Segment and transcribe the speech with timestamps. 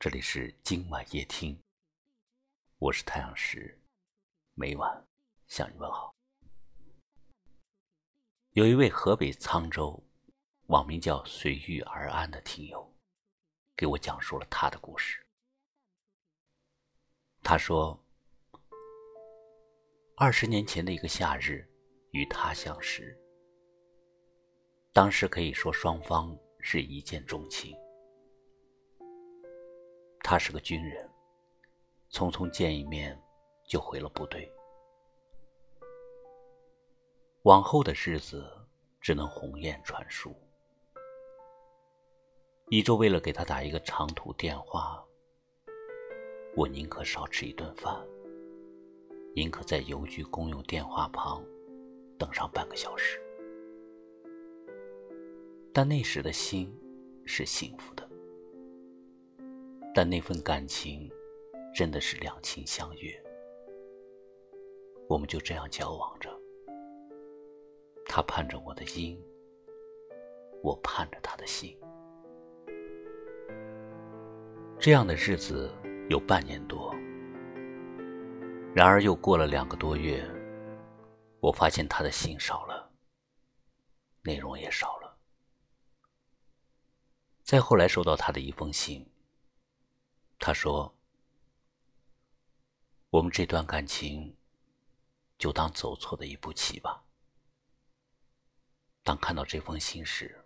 [0.00, 1.54] 这里是今晚夜听，
[2.78, 3.78] 我是太阳石，
[4.54, 5.06] 每晚
[5.46, 6.16] 向你问好。
[8.52, 10.02] 有一位河北沧州，
[10.68, 12.90] 网名叫“随遇而安”的听友，
[13.76, 15.22] 给我讲述了他的故事。
[17.42, 18.02] 他说，
[20.16, 21.70] 二十年前的一个夏日，
[22.12, 23.14] 与他相识，
[24.94, 27.76] 当时可以说双方是一见钟情。
[30.22, 31.08] 他是个军人，
[32.10, 33.20] 匆匆见一面，
[33.66, 34.50] 就回了部队。
[37.42, 38.46] 往后的日子
[39.00, 40.34] 只能鸿雁传书。
[42.68, 45.02] 一周为了给他打一个长途电话，
[46.54, 47.96] 我宁可少吃一顿饭，
[49.34, 51.42] 宁可在邮局公用电话旁
[52.18, 53.20] 等上半个小时。
[55.72, 56.72] 但那时的心
[57.24, 58.09] 是幸福的。
[59.92, 61.10] 但那份感情，
[61.74, 63.12] 真的是两情相悦。
[65.08, 66.30] 我们就这样交往着，
[68.06, 69.20] 他盼着我的音，
[70.62, 71.76] 我盼着他的心。
[74.78, 75.70] 这样的日子
[76.08, 76.94] 有半年多。
[78.72, 80.24] 然而又过了两个多月，
[81.40, 82.92] 我发现他的信少了，
[84.22, 85.18] 内容也少了。
[87.42, 89.04] 再后来收到他的一封信。
[90.42, 90.96] 他说
[93.10, 94.34] ：“我们这段感情，
[95.38, 97.04] 就当走错的一步棋吧。”
[99.04, 100.42] 当看到这封信时，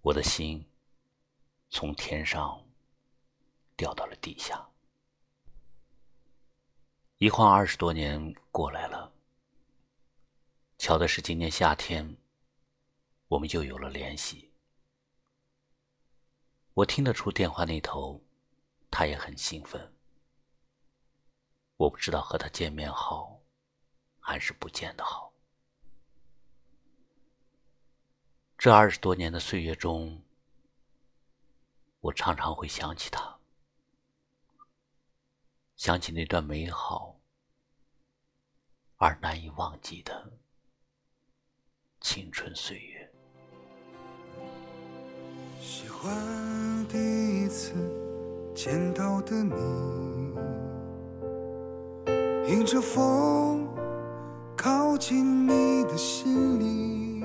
[0.00, 0.66] 我的心
[1.68, 2.66] 从天上
[3.76, 4.66] 掉到了地下。
[7.18, 9.12] 一晃二十多年过来了，
[10.78, 12.16] 巧的是今年夏天，
[13.28, 14.51] 我们又有了联系。
[16.74, 18.24] 我听得出电话那头，
[18.90, 19.94] 他也很兴奋。
[21.76, 23.42] 我不知道和他见面好，
[24.20, 25.32] 还是不见的好。
[28.56, 30.22] 这二十多年的岁月中，
[32.00, 33.38] 我常常会想起他，
[35.76, 37.20] 想起那段美好
[38.96, 40.32] 而难以忘记的
[42.00, 43.12] 青春岁月。
[45.60, 46.71] 喜欢。
[49.32, 49.54] 的你，
[52.52, 53.66] 迎着风
[54.54, 57.24] 靠近你的心里。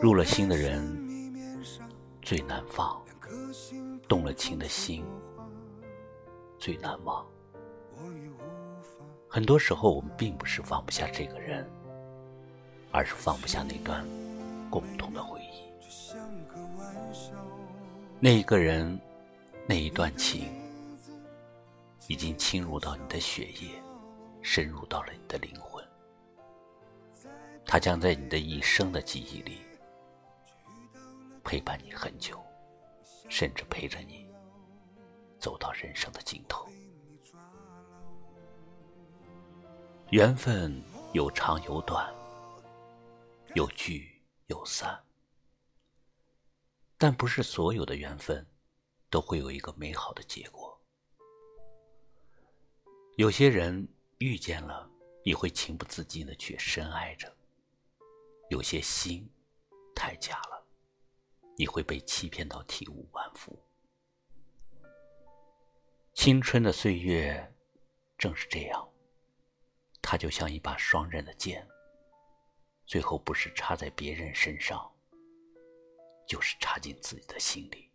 [0.00, 0.96] 入了心的人
[2.22, 2.98] 最难放，
[4.08, 5.04] 动了情的心
[6.58, 7.22] 最难忘。
[9.28, 11.68] 很多时候，我们并不是放不下这个人，
[12.90, 14.02] 而是放不下那段
[14.70, 15.44] 共同的回忆。
[18.18, 18.98] 那一个人，
[19.68, 20.48] 那一段情，
[22.08, 23.82] 已经侵入到你的血液，
[24.40, 25.84] 深入到了你的灵魂。
[27.64, 29.58] 他将在你的一生的记忆里
[31.42, 32.40] 陪伴你很久，
[33.28, 34.24] 甚至陪着你
[35.40, 36.64] 走到人生的尽头。
[40.10, 40.80] 缘分
[41.12, 42.14] 有长有短，
[43.56, 44.96] 有聚有散。
[46.96, 48.46] 但不是所有的缘分
[49.10, 50.80] 都会有一个美好的结果。
[53.16, 54.90] 有些人遇见了，
[55.24, 57.28] 你会情不自禁的去深爱着；
[58.50, 59.28] 有些心
[59.94, 60.66] 太假了，
[61.56, 63.58] 你会被欺骗到体无完肤。
[66.14, 67.54] 青春的岁月
[68.18, 68.88] 正是这样，
[70.02, 71.66] 它就像一把双刃的剑，
[72.86, 74.92] 最后不是插在别人身上。
[76.28, 77.85] 就是插进自己的心里，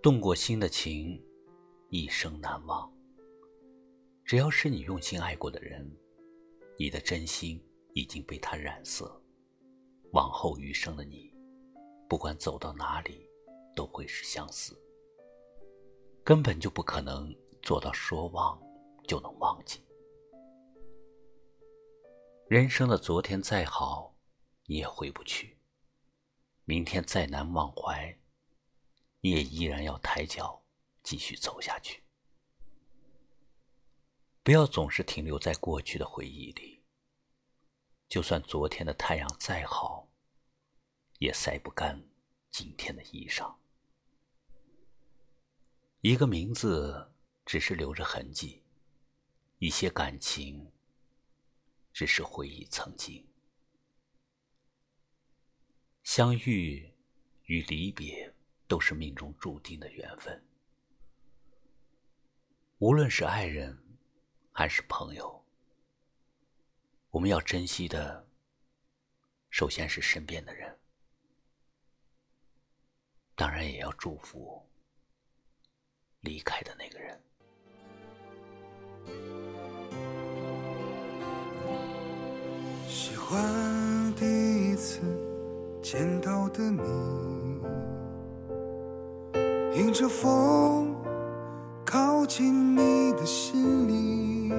[0.00, 1.20] 动过心的情，
[1.90, 2.88] 一生难忘。
[4.24, 5.90] 只要是你用心爱过的人，
[6.78, 7.60] 你的真心
[7.94, 9.20] 已经被他染色，
[10.12, 11.34] 往后余生的你，
[12.08, 13.28] 不管走到哪里，
[13.74, 14.80] 都会是相似。
[16.22, 18.56] 根本就不可能做到说忘
[19.08, 19.80] 就能忘记。
[22.46, 24.14] 人生的昨天再好，
[24.66, 25.58] 你也回不去。
[26.64, 28.16] 明天再难忘怀，
[29.28, 30.64] 你也依然要抬脚
[31.02, 32.02] 继续走下去。
[34.42, 36.82] 不要总是停留在过去的回忆里。
[38.08, 40.08] 就算昨天的太阳再好，
[41.18, 42.08] 也晒不干
[42.50, 43.54] 今天的衣裳。
[46.00, 47.12] 一个名字
[47.44, 48.64] 只是留着痕迹，
[49.58, 50.72] 一些感情
[51.92, 53.28] 只是回忆曾经。
[56.02, 56.94] 相遇
[57.44, 58.34] 与离别
[58.68, 60.40] 都是命中注定的缘分。
[62.78, 63.76] 无论是爱人
[64.52, 65.42] 还是朋友，
[67.10, 68.24] 我们要珍惜的，
[69.50, 70.78] 首先是身边的人，
[73.34, 74.64] 当然也要祝福
[76.20, 77.20] 离开的那个人。
[82.86, 85.00] 喜欢第一次
[85.82, 86.82] 见到的你，
[89.78, 90.92] 迎着风。
[91.84, 94.52] 靠近你的心里，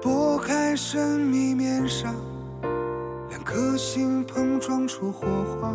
[0.00, 2.14] 拨开神秘面纱，
[3.30, 5.26] 两颗心碰撞出火
[5.60, 5.74] 花，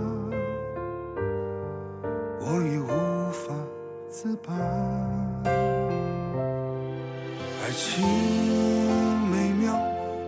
[2.40, 2.88] 我已无
[3.32, 3.54] 法
[4.08, 4.54] 自拔。
[7.64, 8.08] 爱情
[9.30, 9.78] 美妙，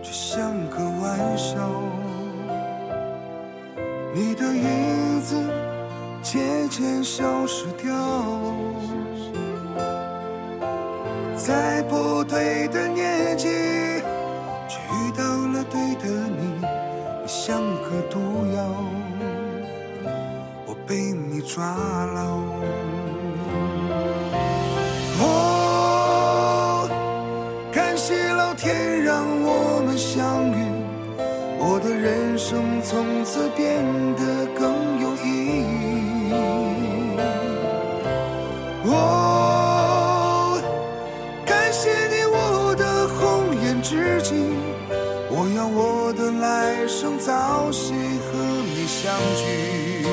[0.02, 1.56] 却像个玩笑，
[4.14, 5.34] 你的影子
[6.28, 7.94] 渐渐消失掉。
[11.36, 13.46] 在不对的年纪，
[14.68, 16.66] 却遇到了对的你，
[17.28, 18.18] 像个毒
[18.56, 18.58] 药，
[20.66, 22.42] 我被你抓牢。
[25.22, 26.90] 哦，
[27.70, 30.56] 感谢老天让我们相遇，
[31.60, 33.80] 我的人生从此变
[34.16, 34.35] 得
[45.28, 48.32] 我要我的来生早些和
[48.62, 50.06] 你相聚。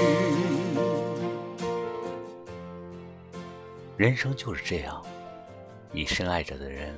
[3.96, 5.02] 人生就是这样，
[5.92, 6.94] 你深爱着的人，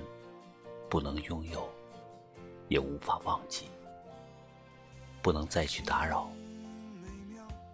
[0.90, 1.70] 不能拥有，
[2.68, 3.66] 也无法忘记，
[5.22, 6.28] 不能再去打扰，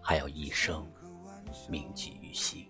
[0.01, 0.85] 还要一生
[1.69, 2.67] 铭记于心。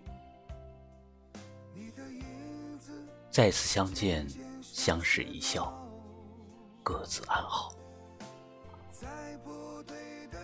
[3.30, 4.26] 再次相见，
[4.60, 5.74] 相视一笑，
[6.82, 7.72] 各自安好。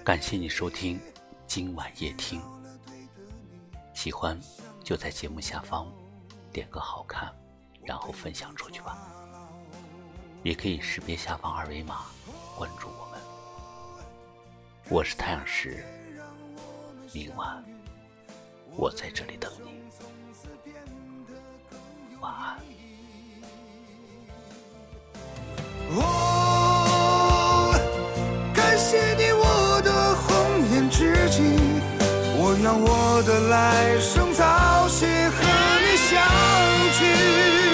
[0.04, 1.00] 感谢你收听
[1.46, 2.40] 今晚夜听，
[3.92, 4.38] 喜欢
[4.82, 5.92] 就在节目下方
[6.52, 7.34] 点个好看，
[7.82, 8.96] 然后分享出去吧。
[10.44, 12.06] 也可以识别下方二维码
[12.56, 13.20] 关注我们。
[14.88, 15.84] 我是太阳石，
[17.12, 17.62] 明晚
[18.76, 19.82] 我在这里等你，
[22.20, 22.58] 晚安。
[32.68, 35.42] 让我的来生早些和
[35.80, 36.18] 你相
[36.92, 37.67] 聚。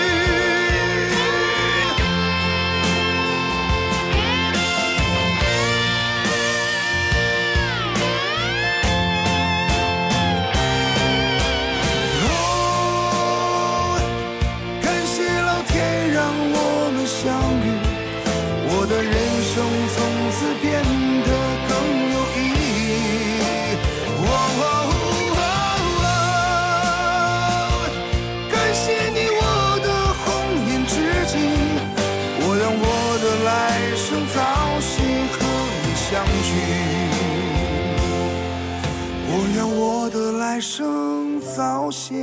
[40.55, 42.15] 来生早些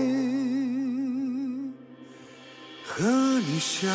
[2.85, 3.91] 和你相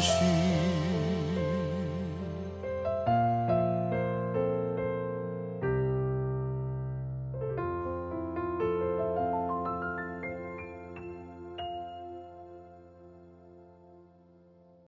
[0.00, 1.01] 聚。